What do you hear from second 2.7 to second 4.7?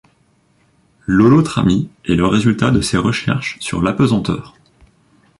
de ses recherches sur l’apesanteur.